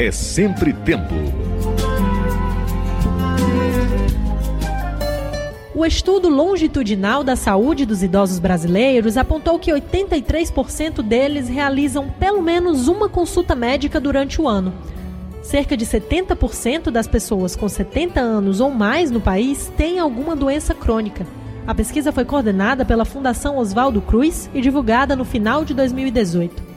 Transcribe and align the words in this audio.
é 0.00 0.10
sempre 0.10 0.72
tempo. 0.72 1.14
O 5.74 5.84
estudo 5.84 6.30
longitudinal 6.30 7.22
da 7.22 7.36
saúde 7.36 7.84
dos 7.84 8.02
idosos 8.02 8.38
brasileiros 8.38 9.18
apontou 9.18 9.58
que 9.58 9.70
83% 9.70 11.02
deles 11.02 11.48
realizam 11.48 12.08
pelo 12.18 12.40
menos 12.40 12.88
uma 12.88 13.10
consulta 13.10 13.54
médica 13.54 14.00
durante 14.00 14.40
o 14.40 14.48
ano. 14.48 14.72
Cerca 15.42 15.76
de 15.76 15.84
70% 15.84 16.90
das 16.90 17.06
pessoas 17.06 17.54
com 17.54 17.68
70 17.68 18.20
anos 18.20 18.58
ou 18.58 18.70
mais 18.70 19.10
no 19.10 19.20
país 19.20 19.70
têm 19.76 19.98
alguma 19.98 20.34
doença 20.34 20.74
crônica. 20.74 21.26
A 21.66 21.74
pesquisa 21.74 22.10
foi 22.10 22.24
coordenada 22.24 22.86
pela 22.86 23.04
Fundação 23.04 23.58
Oswaldo 23.58 24.00
Cruz 24.00 24.48
e 24.54 24.62
divulgada 24.62 25.14
no 25.14 25.26
final 25.26 25.62
de 25.62 25.74
2018. 25.74 26.69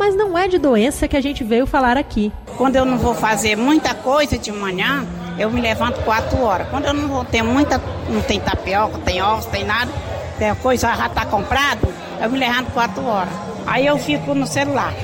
Mas 0.00 0.16
não 0.16 0.36
é 0.36 0.48
de 0.48 0.56
doença 0.56 1.06
que 1.06 1.14
a 1.14 1.20
gente 1.20 1.44
veio 1.44 1.66
falar 1.66 1.98
aqui. 1.98 2.32
Quando 2.56 2.74
eu 2.74 2.86
não 2.86 2.96
vou 2.96 3.14
fazer 3.14 3.54
muita 3.54 3.92
coisa 3.94 4.38
de 4.38 4.50
manhã, 4.50 5.06
eu 5.38 5.50
me 5.50 5.60
levanto 5.60 6.00
4 6.04 6.40
horas. 6.40 6.66
Quando 6.70 6.86
eu 6.86 6.94
não 6.94 7.06
vou 7.06 7.22
ter 7.22 7.42
muita, 7.42 7.78
não 8.08 8.22
tem 8.22 8.40
tapioca, 8.40 8.96
tem 9.04 9.20
ovos, 9.20 9.44
tem 9.44 9.62
nada, 9.62 9.92
tem 10.38 10.54
coisa 10.54 10.94
já 10.96 11.06
está 11.06 11.26
comprado, 11.26 11.86
eu 12.18 12.30
me 12.30 12.38
levanto 12.38 12.70
4 12.72 13.04
horas. 13.04 13.32
Aí 13.66 13.84
eu 13.84 13.98
fico 13.98 14.34
no 14.34 14.46
celular, 14.46 14.94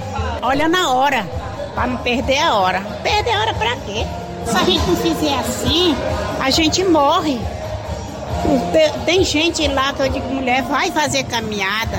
olha 0.40 0.66
na 0.66 0.90
hora, 0.90 1.26
para 1.74 1.88
não 1.88 1.98
perder 1.98 2.38
a 2.38 2.54
hora. 2.54 2.80
Perder 3.02 3.32
a 3.32 3.40
hora 3.40 3.52
para 3.52 3.76
quê? 3.76 4.06
Se 4.46 4.56
a 4.56 4.64
gente 4.64 4.86
não 4.86 4.96
fizer 4.96 5.34
assim, 5.40 5.94
a 6.40 6.48
gente 6.48 6.82
morre. 6.84 7.38
Tem 9.04 9.22
gente 9.22 9.68
lá 9.68 9.92
que 9.92 10.00
eu 10.00 10.08
digo, 10.08 10.26
mulher, 10.30 10.62
vai 10.62 10.90
fazer 10.90 11.24
caminhada. 11.24 11.98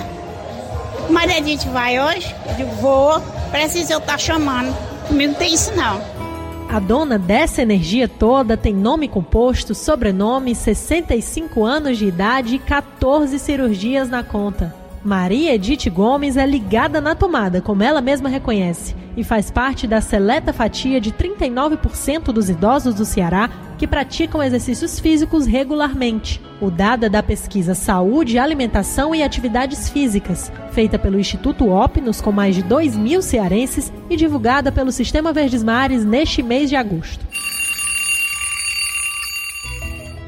Mas 1.10 1.32
a 1.32 1.42
gente 1.42 1.68
vai 1.70 2.00
hoje? 2.00 2.36
Eu 2.48 2.56
digo, 2.56 2.72
vou, 2.76 3.20
precisa 3.52 3.94
eu 3.94 4.00
estar 4.00 4.14
tá 4.14 4.18
chamando. 4.18 4.76
Comigo 5.08 5.32
não 5.32 5.40
tem 5.40 5.54
isso 5.54 5.74
não. 5.76 6.02
A 6.70 6.80
dona 6.80 7.18
dessa 7.18 7.62
energia 7.62 8.10
toda 8.10 8.58
tem 8.58 8.74
nome 8.74 9.08
composto, 9.08 9.74
sobrenome, 9.74 10.54
65 10.54 11.64
anos 11.64 11.98
de 11.98 12.08
idade 12.08 12.56
e 12.56 12.60
14 12.60 13.40
cirurgias 13.40 14.10
na 14.10 14.22
conta. 14.22 14.87
Maria 15.08 15.56
Edith 15.56 15.90
Gomes 15.90 16.36
é 16.36 16.46
ligada 16.46 17.00
na 17.00 17.16
tomada, 17.16 17.62
como 17.62 17.82
ela 17.82 18.02
mesma 18.02 18.28
reconhece, 18.28 18.94
e 19.16 19.24
faz 19.24 19.50
parte 19.50 19.88
da 19.88 20.02
seleta 20.02 20.52
fatia 20.52 21.00
de 21.00 21.14
39% 21.14 22.24
dos 22.34 22.50
idosos 22.50 22.94
do 22.94 23.06
Ceará 23.06 23.50
que 23.78 23.88
praticam 23.88 24.44
exercícios 24.44 25.00
físicos 25.00 25.46
regularmente. 25.46 26.42
O 26.60 26.70
dado 26.70 27.06
é 27.06 27.10
da 27.10 27.24
pesquisa 27.24 27.74
Saúde, 27.74 28.38
Alimentação 28.38 29.16
e 29.16 29.24
Atividades 29.24 29.90
Físicas, 29.90 30.52
feita 30.74 31.00
pelo 31.00 31.18
Instituto 31.18 31.70
Opnos 31.70 32.20
com 32.20 32.34
mais 32.34 32.54
de 32.54 32.64
2 32.64 32.98
mil 32.98 33.22
cearenses 33.22 33.94
e 34.10 34.18
divulgada 34.18 34.74
pelo 34.74 34.92
Sistema 34.92 35.32
Verdes 35.32 35.64
Mares 35.64 36.04
neste 36.04 36.44
mês 36.44 36.68
de 36.68 36.76
agosto. 36.76 37.27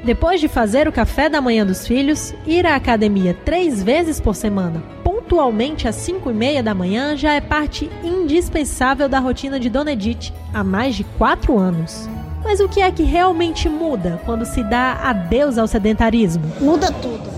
Depois 0.03 0.39
de 0.39 0.47
fazer 0.47 0.88
o 0.88 0.92
café 0.92 1.28
da 1.28 1.42
manhã 1.42 1.66
dos 1.66 1.86
filhos, 1.86 2.33
ir 2.47 2.66
à 2.66 2.75
academia 2.75 3.38
três 3.45 3.83
vezes 3.83 4.19
por 4.19 4.33
semana, 4.33 4.81
pontualmente 5.03 5.88
às 5.88 5.95
cinco 5.95 6.31
e 6.31 6.33
meia 6.33 6.64
da 6.64 6.73
manhã, 6.73 7.17
já 7.17 7.33
é 7.33 7.42
parte 7.42 7.89
indispensável 8.03 9.09
da 9.09 9.20
rotina 9.20 9.59
de 9.59 9.70
Dona 9.70 9.92
Edith 9.92 10.33
há 10.53 10.64
mais 10.64 10.95
de 10.95 11.03
quatro 11.03 11.58
anos. 11.58 12.08
Mas 12.44 12.61
o 12.61 12.70
que 12.70 12.81
é 12.81 12.89
que 12.92 13.03
realmente 13.03 13.67
muda 13.67 14.22
quando 14.25 14.45
se 14.45 14.64
dá 14.64 14.94
adeus 15.03 15.58
ao 15.58 15.67
sedentarismo? 15.67 16.45
Muda 16.61 16.92
tudo. 16.94 17.30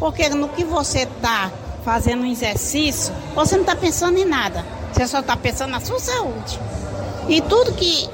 Porque 0.00 0.28
no 0.28 0.48
que 0.48 0.64
você 0.64 1.02
está 1.02 1.50
fazendo 1.84 2.22
um 2.22 2.30
exercício, 2.30 3.14
você 3.34 3.54
não 3.54 3.62
está 3.62 3.76
pensando 3.76 4.18
em 4.18 4.24
nada. 4.24 4.64
Você 4.92 5.06
só 5.06 5.20
está 5.20 5.36
pensando 5.36 5.70
na 5.70 5.80
sua 5.80 6.00
saúde. 6.00 6.58
E 7.28 7.40
tudo 7.42 7.72
que 7.72 8.08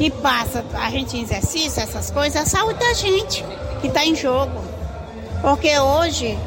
que 0.00 0.10
passa 0.10 0.64
a 0.72 0.88
gente 0.88 1.14
em 1.14 1.20
exercício, 1.20 1.82
essas 1.82 2.10
coisas, 2.10 2.34
é 2.34 2.38
a 2.38 2.46
saúde 2.46 2.78
da 2.78 2.94
gente 2.94 3.44
que 3.82 3.88
está 3.88 4.02
em 4.02 4.16
jogo. 4.16 4.64
Porque 5.42 5.78
hoje, 5.78 6.38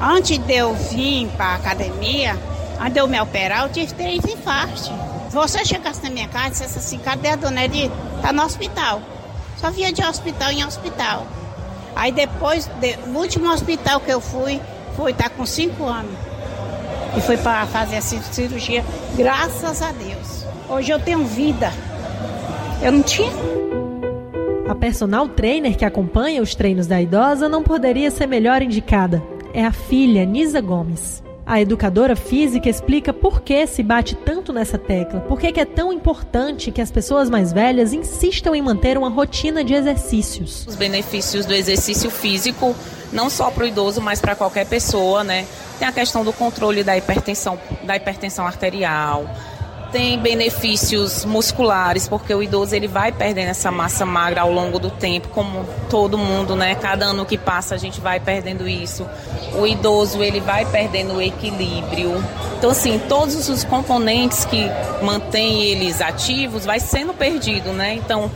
antes 0.00 0.38
de 0.38 0.54
eu 0.54 0.72
vir 0.74 1.28
para 1.36 1.48
a 1.48 1.54
academia, 1.56 2.34
antes 2.80 2.94
de 2.94 3.00
eu 3.00 3.06
me 3.06 3.20
operar, 3.20 3.64
eu 3.64 3.68
tive 3.68 3.92
três 3.92 4.24
infartos. 4.24 4.90
Se 5.28 5.34
você 5.34 5.62
chegasse 5.66 6.02
na 6.02 6.08
minha 6.08 6.28
casa 6.28 6.46
e 6.46 6.50
dissesse 6.52 6.78
assim, 6.78 6.98
cadê 6.98 7.28
a 7.28 7.36
dona 7.36 7.66
Edi? 7.66 7.90
Está 8.16 8.32
no 8.32 8.42
hospital. 8.42 9.02
Só 9.60 9.70
via 9.70 9.92
de 9.92 10.02
hospital 10.02 10.50
em 10.52 10.64
hospital. 10.64 11.26
Aí 11.94 12.10
depois, 12.10 12.64
de, 12.80 12.96
último 13.14 13.52
hospital 13.52 14.00
que 14.00 14.10
eu 14.10 14.20
fui, 14.22 14.58
foi 14.96 15.10
estar 15.10 15.28
tá 15.28 15.30
com 15.30 15.44
cinco 15.44 15.84
anos. 15.84 16.16
E 17.18 17.20
foi 17.20 17.36
para 17.36 17.66
fazer 17.66 17.98
a 17.98 18.00
cirurgia, 18.00 18.82
graças 19.14 19.82
a 19.82 19.92
Deus. 19.92 20.46
Hoje 20.70 20.90
eu 20.90 20.98
tenho 20.98 21.22
vida. 21.26 21.70
Eu 22.84 22.92
não 22.92 23.02
tinha. 23.02 23.32
A 24.68 24.74
personal 24.74 25.26
trainer 25.26 25.74
que 25.74 25.86
acompanha 25.86 26.42
os 26.42 26.54
treinos 26.54 26.86
da 26.86 27.00
idosa 27.00 27.48
não 27.48 27.62
poderia 27.62 28.10
ser 28.10 28.26
melhor 28.26 28.60
indicada. 28.60 29.22
É 29.54 29.64
a 29.64 29.72
filha, 29.72 30.26
Nisa 30.26 30.60
Gomes. 30.60 31.22
A 31.46 31.62
educadora 31.62 32.14
física 32.14 32.68
explica 32.68 33.10
por 33.10 33.40
que 33.40 33.66
se 33.66 33.82
bate 33.82 34.14
tanto 34.14 34.52
nessa 34.52 34.76
tecla, 34.76 35.20
por 35.20 35.40
que 35.40 35.58
é 35.58 35.64
tão 35.64 35.94
importante 35.94 36.70
que 36.70 36.80
as 36.82 36.90
pessoas 36.90 37.30
mais 37.30 37.54
velhas 37.54 37.94
insistam 37.94 38.54
em 38.54 38.60
manter 38.60 38.98
uma 38.98 39.08
rotina 39.08 39.64
de 39.64 39.72
exercícios. 39.72 40.66
Os 40.66 40.76
benefícios 40.76 41.46
do 41.46 41.54
exercício 41.54 42.10
físico, 42.10 42.76
não 43.10 43.30
só 43.30 43.50
para 43.50 43.64
o 43.64 43.66
idoso, 43.66 44.02
mas 44.02 44.20
para 44.20 44.34
qualquer 44.34 44.66
pessoa, 44.66 45.24
né? 45.24 45.46
Tem 45.78 45.88
a 45.88 45.92
questão 45.92 46.22
do 46.22 46.34
controle 46.34 46.84
da 46.84 46.96
hipertensão, 46.96 47.58
da 47.82 47.96
hipertensão 47.96 48.46
arterial, 48.46 49.26
tem 49.94 50.18
benefícios 50.18 51.24
musculares, 51.24 52.08
porque 52.08 52.34
o 52.34 52.42
idoso 52.42 52.74
ele 52.74 52.88
vai 52.88 53.12
perdendo 53.12 53.50
essa 53.50 53.70
massa 53.70 54.04
magra 54.04 54.40
ao 54.40 54.50
longo 54.50 54.80
do 54.80 54.90
tempo, 54.90 55.28
como 55.28 55.64
todo 55.88 56.18
mundo, 56.18 56.56
né? 56.56 56.74
Cada 56.74 57.04
ano 57.06 57.24
que 57.24 57.38
passa 57.38 57.76
a 57.76 57.78
gente 57.78 58.00
vai 58.00 58.18
perdendo 58.18 58.68
isso. 58.68 59.06
O 59.56 59.64
idoso 59.64 60.20
ele 60.20 60.40
vai 60.40 60.66
perdendo 60.66 61.14
o 61.14 61.22
equilíbrio. 61.22 62.12
Então 62.58 62.70
assim, 62.70 63.00
todos 63.08 63.48
os 63.48 63.62
componentes 63.62 64.44
que 64.44 64.68
mantêm 65.00 65.62
eles 65.62 66.00
ativos 66.00 66.64
vai 66.64 66.80
sendo 66.80 67.14
perdido, 67.14 67.72
né? 67.72 67.94
Então, 67.94 68.28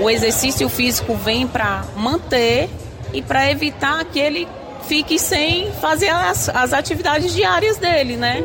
o 0.00 0.10
exercício 0.10 0.68
físico 0.68 1.14
vem 1.14 1.46
para 1.46 1.84
manter 1.96 2.68
e 3.12 3.22
para 3.22 3.48
evitar 3.48 4.04
que 4.04 4.18
ele 4.18 4.48
fique 4.88 5.16
sem 5.16 5.70
fazer 5.80 6.08
as, 6.08 6.48
as 6.48 6.72
atividades 6.72 7.32
diárias 7.32 7.76
dele, 7.78 8.16
né? 8.16 8.42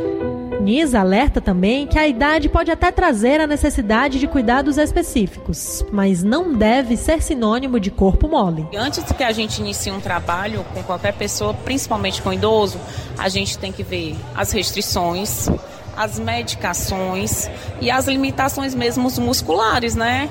Nisa 0.59 0.99
alerta 0.99 1.39
também 1.39 1.87
que 1.87 1.97
a 1.97 2.07
idade 2.07 2.49
pode 2.49 2.69
até 2.69 2.91
trazer 2.91 3.39
a 3.39 3.47
necessidade 3.47 4.19
de 4.19 4.27
cuidados 4.27 4.77
específicos, 4.77 5.85
mas 5.91 6.21
não 6.21 6.53
deve 6.53 6.97
ser 6.97 7.21
sinônimo 7.21 7.79
de 7.79 7.89
corpo 7.89 8.27
mole. 8.27 8.67
Antes 8.75 9.03
que 9.11 9.23
a 9.23 9.31
gente 9.31 9.59
inicie 9.59 9.91
um 9.91 10.01
trabalho 10.01 10.65
com 10.73 10.83
qualquer 10.83 11.13
pessoa, 11.13 11.53
principalmente 11.53 12.21
com 12.21 12.33
idoso, 12.33 12.77
a 13.17 13.29
gente 13.29 13.57
tem 13.57 13.71
que 13.71 13.83
ver 13.83 14.15
as 14.35 14.51
restrições, 14.51 15.47
as 15.95 16.19
medicações 16.19 17.49
e 17.81 17.89
as 17.89 18.07
limitações 18.07 18.75
mesmo 18.75 19.09
musculares, 19.19 19.95
né? 19.95 20.29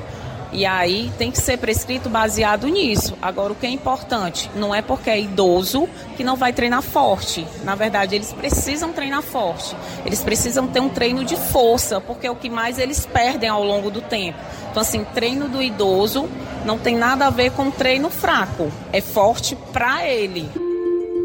E 0.52 0.64
aí 0.64 1.10
tem 1.18 1.30
que 1.30 1.38
ser 1.38 1.58
prescrito 1.58 2.08
baseado 2.08 2.66
nisso. 2.68 3.16
Agora, 3.20 3.52
o 3.52 3.56
que 3.56 3.66
é 3.66 3.70
importante, 3.70 4.50
não 4.56 4.74
é 4.74 4.80
porque 4.80 5.10
é 5.10 5.20
idoso 5.20 5.88
que 6.16 6.24
não 6.24 6.36
vai 6.36 6.52
treinar 6.52 6.82
forte. 6.82 7.46
Na 7.64 7.74
verdade, 7.74 8.14
eles 8.14 8.32
precisam 8.32 8.92
treinar 8.92 9.22
forte. 9.22 9.76
Eles 10.06 10.22
precisam 10.22 10.66
ter 10.66 10.80
um 10.80 10.88
treino 10.88 11.24
de 11.24 11.36
força, 11.36 12.00
porque 12.00 12.26
é 12.26 12.30
o 12.30 12.36
que 12.36 12.48
mais 12.48 12.78
eles 12.78 13.04
perdem 13.04 13.48
ao 13.48 13.62
longo 13.62 13.90
do 13.90 14.00
tempo. 14.00 14.38
Então, 14.70 14.80
assim, 14.80 15.04
treino 15.14 15.48
do 15.48 15.62
idoso 15.62 16.28
não 16.64 16.78
tem 16.78 16.96
nada 16.96 17.26
a 17.26 17.30
ver 17.30 17.52
com 17.52 17.70
treino 17.70 18.08
fraco. 18.08 18.70
É 18.92 19.00
forte 19.00 19.56
para 19.72 20.06
ele. 20.06 20.48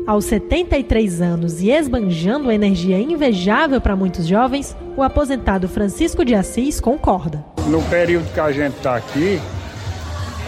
Aos 0.06 0.26
73 0.26 1.22
anos 1.22 1.62
e 1.62 1.70
esbanjando 1.70 2.52
energia 2.52 3.00
invejável 3.00 3.80
para 3.80 3.96
muitos 3.96 4.28
jovens, 4.28 4.76
o 4.96 5.04
aposentado 5.04 5.68
Francisco 5.68 6.24
de 6.24 6.36
Assis 6.36 6.80
concorda. 6.80 7.44
No 7.68 7.82
período 7.84 8.32
que 8.34 8.40
a 8.40 8.52
gente 8.52 8.76
está 8.78 8.96
aqui, 8.96 9.40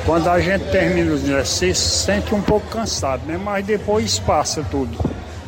quando 0.05 0.29
a 0.29 0.39
gente 0.39 0.65
termina 0.71 1.13
os 1.13 1.23
exercícios, 1.23 1.77
sente 1.77 2.33
um 2.33 2.41
pouco 2.41 2.67
cansado, 2.67 3.25
né? 3.25 3.39
Mas 3.41 3.65
depois 3.65 4.19
passa 4.19 4.63
tudo. 4.69 4.97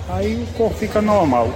Aí 0.10 0.36
o 0.36 0.58
corpo 0.58 0.76
fica 0.76 1.02
normal. 1.02 1.50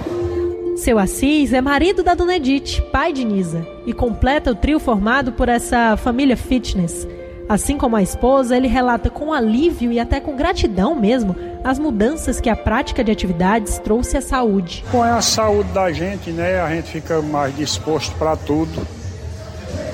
Seu 0.76 0.98
Assis 0.98 1.52
é 1.52 1.60
marido 1.60 2.02
da 2.02 2.14
Dona 2.14 2.36
Edith, 2.36 2.80
pai 2.90 3.12
de 3.12 3.24
Nisa, 3.24 3.66
e 3.86 3.92
completa 3.92 4.50
o 4.50 4.54
trio 4.54 4.78
formado 4.78 5.32
por 5.32 5.48
essa 5.48 5.96
família 5.96 6.36
fitness 6.36 7.06
Assim 7.52 7.76
como 7.76 7.96
a 7.96 8.02
esposa, 8.02 8.56
ele 8.56 8.66
relata 8.66 9.10
com 9.10 9.30
alívio 9.30 9.92
e 9.92 10.00
até 10.00 10.18
com 10.18 10.34
gratidão 10.34 10.94
mesmo 10.94 11.36
as 11.62 11.78
mudanças 11.78 12.40
que 12.40 12.48
a 12.48 12.56
prática 12.56 13.04
de 13.04 13.12
atividades 13.12 13.78
trouxe 13.78 14.16
à 14.16 14.22
saúde. 14.22 14.82
Com 14.90 15.02
a 15.02 15.20
saúde 15.20 15.70
da 15.70 15.92
gente, 15.92 16.30
né, 16.30 16.62
a 16.62 16.70
gente 16.70 16.90
fica 16.90 17.20
mais 17.20 17.54
disposto 17.54 18.16
para 18.16 18.36
tudo, 18.36 18.86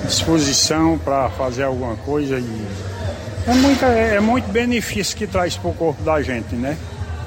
disposição 0.05 0.97
para 0.99 1.29
fazer 1.31 1.63
alguma 1.63 1.97
coisa 1.97 2.39
e 2.39 2.67
é, 3.45 3.53
muita, 3.53 3.87
é, 3.87 4.15
é 4.15 4.19
muito 4.21 4.49
benefício 4.49 5.17
que 5.17 5.27
traz 5.27 5.57
para 5.57 5.69
o 5.69 5.73
corpo 5.73 6.01
da 6.01 6.21
gente, 6.21 6.55
né? 6.55 6.77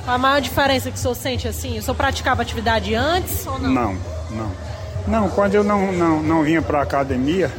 A 0.07 0.17
maior 0.17 0.41
diferença 0.41 0.91
que 0.91 0.97
o 0.97 0.99
senhor 0.99 1.15
sente 1.15 1.47
assim, 1.47 1.79
o 1.79 1.83
senhor 1.83 1.95
praticava 1.95 2.41
atividade 2.41 2.95
antes 2.95 3.47
ou 3.47 3.59
não? 3.59 3.71
Não, 3.71 3.99
não. 4.31 4.53
Não, 5.07 5.29
quando 5.29 5.57
eu 5.57 5.63
não, 5.63 5.93
não, 5.93 6.23
não 6.23 6.43
vinha 6.43 6.63
para 6.63 6.79
a 6.79 6.83
academia, 6.85 7.51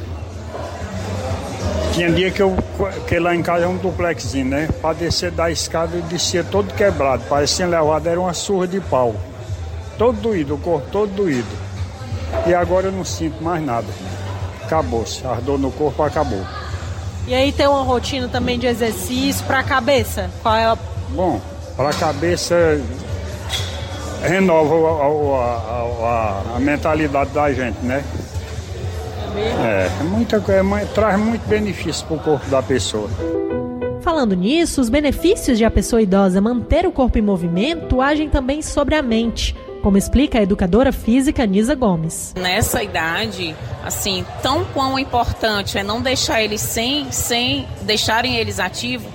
Tinha 1.94 2.12
dia 2.12 2.32
que 2.32 2.42
eu, 2.42 2.56
que 3.08 3.20
lá 3.20 3.36
em 3.36 3.44
casa 3.44 3.66
é 3.66 3.68
um 3.68 3.78
duplexinho, 3.78 4.46
né? 4.46 4.68
Para 4.82 4.96
descer 4.96 5.30
da 5.30 5.52
escada 5.52 5.96
eu 5.96 6.02
descia 6.04 6.44
todo 6.44 6.74
quebrado, 6.74 7.24
parecia 7.30 7.68
levado, 7.68 8.08
era 8.08 8.20
uma 8.20 8.34
surra 8.34 8.68
de 8.68 8.80
pau. 8.80 9.16
Todo 9.96 10.20
doído, 10.20 10.56
o 10.56 10.58
corpo 10.58 10.88
todo 10.92 11.14
doído. 11.14 11.48
E 12.48 12.54
agora 12.54 12.88
eu 12.88 12.92
não 12.92 13.06
sinto 13.06 13.44
mais 13.44 13.64
nada. 13.64 13.88
Acabou-se, 14.64 15.26
a 15.26 15.36
dor 15.36 15.60
no 15.60 15.72
corpo 15.72 16.02
acabou. 16.02 16.44
E 17.28 17.34
aí 17.36 17.52
tem 17.52 17.68
uma 17.68 17.84
rotina 17.84 18.28
também 18.28 18.58
de 18.58 18.66
exercício 18.66 19.46
para 19.46 19.60
a 19.60 19.64
cabeça? 19.64 20.32
Qual 20.42 20.56
é 20.56 20.66
a... 20.66 20.78
Bom, 21.10 21.40
para 21.78 21.90
a 21.90 21.94
cabeça 21.94 22.56
renova 24.24 24.76
a, 24.76 25.46
a, 26.06 26.56
a, 26.56 26.60
mentalidade 26.60 27.30
da 27.32 27.54
gente, 27.54 27.78
né? 27.84 28.04
É, 29.40 29.90
é 30.00 30.04
muita, 30.04 30.38
é, 30.38 30.86
traz 30.94 31.20
muito 31.20 31.48
benefício 31.48 32.06
para 32.06 32.16
o 32.16 32.20
corpo 32.20 32.50
da 32.50 32.62
pessoa. 32.62 33.10
Falando 34.02 34.36
nisso, 34.36 34.82
os 34.82 34.90
benefícios 34.90 35.58
de 35.58 35.64
a 35.64 35.72
pessoa 35.72 36.02
idosa 36.02 36.42
manter 36.42 36.86
o 36.86 36.92
corpo 36.92 37.18
em 37.18 37.22
movimento 37.22 38.02
agem 38.02 38.30
também 38.30 38.62
sobre 38.62 38.96
a 38.96 39.02
mente, 39.02 39.56
como 39.82 39.98
explica 39.98 40.40
a 40.40 40.42
educadora 40.42 40.92
física 40.92 41.46
Nisa 41.46 41.74
Gomes. 41.74 42.34
Nessa 42.38 42.84
idade, 42.84 43.56
assim, 43.84 44.26
tão 44.42 44.66
quão 44.66 45.00
importante 45.00 45.78
é 45.78 45.84
não 45.84 46.02
deixar 46.02 46.44
eles 46.44 46.60
sem, 46.60 47.10
sem 47.12 47.66
deixarem 47.84 48.36
eles 48.36 48.60
ativos, 48.60 49.08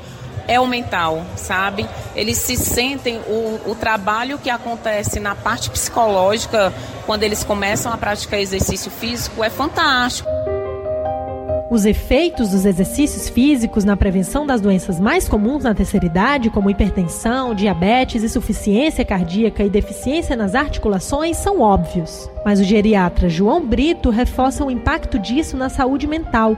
é 0.49 0.59
o 0.59 0.67
mental, 0.67 1.23
sabe? 1.37 1.87
Eles 2.17 2.39
se 2.39 2.57
sentem, 2.57 3.21
o, 3.29 3.71
o 3.71 3.75
trabalho 3.75 4.39
que 4.39 4.49
acontece 4.49 5.21
na 5.21 5.35
parte 5.35 5.71
psicológica, 5.71 6.73
quando 7.07 7.23
eles 7.23 7.45
começam 7.45 7.93
a 7.93 7.99
praticar 7.99 8.41
exercício 8.41 8.91
físico, 8.91 9.45
é 9.45 9.51
fantástico. 9.51 10.29
Os 11.71 11.85
efeitos 11.85 12.49
dos 12.49 12.65
exercícios 12.65 13.29
físicos 13.29 13.85
na 13.85 13.95
prevenção 13.95 14.47
das 14.47 14.59
doenças 14.59 14.99
mais 14.99 15.29
comuns 15.29 15.65
na 15.65 15.75
terceira 15.75 16.07
idade, 16.07 16.49
como 16.49 16.71
hipertensão, 16.71 17.55
diabetes, 17.55 18.25
insuficiência 18.25 19.05
cardíaca 19.05 19.63
e 19.63 19.69
deficiência 19.69 20.35
nas 20.35 20.55
articulações, 20.55 21.37
são 21.37 21.61
óbvios. 21.61 22.31
Mas 22.43 22.59
o 22.59 22.65
geriatra 22.65 23.29
João 23.29 23.67
Brito 23.67 24.09
reforça 24.09 24.65
o 24.65 24.71
impacto 24.71 25.19
disso 25.19 25.59
na 25.59 25.69
saúde 25.69 26.07
mental 26.07 26.57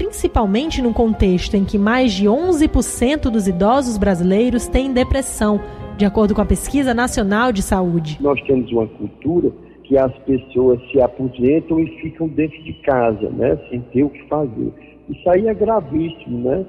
principalmente 0.00 0.80
num 0.80 0.94
contexto 0.94 1.58
em 1.58 1.64
que 1.66 1.76
mais 1.76 2.14
de 2.14 2.24
11% 2.24 3.30
dos 3.30 3.46
idosos 3.46 3.98
brasileiros 3.98 4.66
têm 4.66 4.94
depressão, 4.94 5.60
de 5.98 6.06
acordo 6.06 6.34
com 6.34 6.40
a 6.40 6.46
Pesquisa 6.46 6.94
Nacional 6.94 7.52
de 7.52 7.60
Saúde. 7.60 8.16
Nós 8.18 8.40
temos 8.44 8.72
uma 8.72 8.86
cultura 8.86 9.52
que 9.84 9.98
as 9.98 10.10
pessoas 10.20 10.80
se 10.90 10.98
aposentam 11.02 11.78
e 11.80 12.00
ficam 12.00 12.28
dentro 12.28 12.62
de 12.62 12.72
casa, 12.80 13.28
né, 13.28 13.58
sem 13.68 13.82
ter 13.92 14.02
o 14.02 14.08
que 14.08 14.26
fazer. 14.26 14.72
Isso 15.10 15.28
aí 15.28 15.46
é 15.46 15.52
gravíssimo, 15.52 16.48
né? 16.48 16.64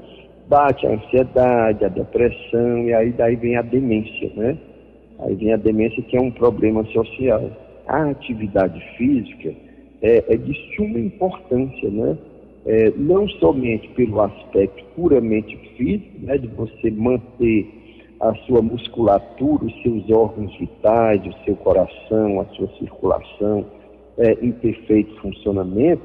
Bate 0.49 0.85
a 0.85 0.91
ansiedade, 0.91 1.85
a 1.85 1.87
depressão 1.87 2.79
e 2.79 2.93
aí 2.93 3.13
daí 3.13 3.37
vem 3.37 3.55
a 3.55 3.61
demência, 3.61 4.29
né? 4.35 4.57
Aí 5.19 5.35
vem 5.35 5.53
a 5.53 5.57
demência 5.57 6.03
que 6.03 6.17
é 6.17 6.21
um 6.21 6.31
problema 6.31 6.83
social. 6.87 7.49
A 7.87 8.09
atividade 8.09 8.83
física 8.97 9.53
é, 10.01 10.25
é 10.27 10.35
de 10.35 10.53
suma 10.75 10.99
importância, 10.99 11.89
né? 11.89 12.17
É, 12.65 12.91
não 12.95 13.27
somente 13.27 13.87
pelo 13.89 14.21
aspecto 14.21 14.83
puramente 14.95 15.55
físico, 15.75 16.11
né, 16.19 16.37
de 16.37 16.47
você 16.47 16.91
manter 16.91 17.67
a 18.19 18.35
sua 18.45 18.61
musculatura, 18.61 19.65
os 19.65 19.81
seus 19.81 20.09
órgãos 20.11 20.55
vitais, 20.57 21.21
o 21.25 21.43
seu 21.43 21.55
coração, 21.55 22.39
a 22.39 22.45
sua 22.55 22.67
circulação 22.77 23.65
é, 24.17 24.37
em 24.41 24.51
perfeito 24.51 25.15
funcionamento, 25.21 26.03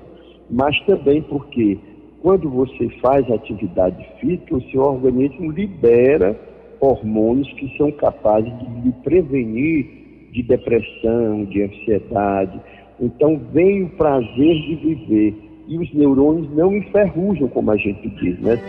mas 0.50 0.78
também 0.86 1.20
porque 1.22 1.78
quando 2.22 2.48
você 2.48 2.88
faz 3.02 3.30
atividade 3.30 4.04
física, 4.18 4.56
o 4.56 4.70
seu 4.70 4.80
organismo 4.80 5.50
libera 5.50 6.38
hormônios 6.80 7.52
que 7.54 7.76
são 7.76 7.90
capazes 7.92 8.52
de 8.58 8.80
lhe 8.82 8.92
prevenir 9.04 9.86
de 10.32 10.42
depressão, 10.42 11.44
de 11.44 11.62
ansiedade. 11.62 12.60
Então 13.00 13.40
vem 13.52 13.84
o 13.84 13.90
prazer 13.90 14.54
de 14.62 14.74
viver 14.76 15.45
e 15.68 15.78
os 15.78 15.92
neurônios 15.94 16.48
não 16.54 16.74
enferrujam, 16.74 17.48
como 17.48 17.70
a 17.70 17.76
gente 17.76 18.08
diz, 18.20 18.38
né? 18.40 18.60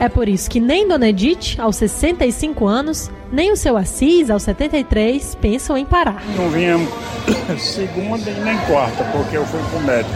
É 0.00 0.08
por 0.08 0.28
isso 0.28 0.50
que 0.50 0.58
nem 0.60 0.88
Dona 0.88 1.08
Edith, 1.08 1.56
aos 1.58 1.76
65 1.76 2.66
anos, 2.66 3.10
nem 3.32 3.52
o 3.52 3.56
seu 3.56 3.76
Assis, 3.76 4.28
aos 4.28 4.42
73, 4.42 5.36
pensam 5.36 5.78
em 5.78 5.84
parar. 5.84 6.22
Não 6.36 6.50
viemos 6.50 6.88
segunda 7.58 8.28
e 8.28 8.40
nem 8.44 8.58
quarta, 8.66 9.04
porque 9.12 9.36
eu 9.36 9.44
fui 9.46 9.60
com 9.70 9.76
o 9.78 9.84
médico. 9.84 10.14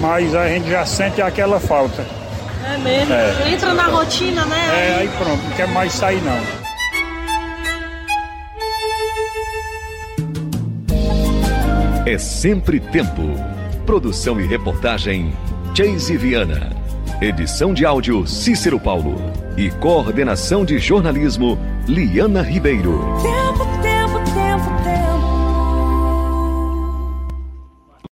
Mas 0.00 0.34
a 0.34 0.48
gente 0.48 0.70
já 0.70 0.86
sente 0.86 1.20
aquela 1.20 1.60
falta. 1.60 2.04
É 2.64 2.78
mesmo? 2.78 3.12
É. 3.12 3.52
Entra 3.52 3.74
na 3.74 3.84
rotina, 3.84 4.44
né? 4.46 4.56
É, 4.72 4.94
aí 5.00 5.08
pronto, 5.18 5.42
não 5.42 5.56
quer 5.56 5.68
mais 5.68 5.92
sair 5.92 6.20
não. 6.22 6.68
É 12.06 12.16
sempre 12.16 12.80
tempo 12.80 13.22
Produção 13.88 14.38
e 14.38 14.46
reportagem 14.46 15.32
Chase 15.74 16.14
Viana. 16.18 16.76
Edição 17.22 17.72
de 17.72 17.86
áudio 17.86 18.26
Cícero 18.26 18.78
Paulo. 18.78 19.16
E 19.56 19.70
coordenação 19.70 20.62
de 20.62 20.78
jornalismo 20.78 21.58
Liana 21.86 22.42
Ribeiro. 22.42 23.00
Tempo, 23.22 23.64
tempo. 23.80 23.87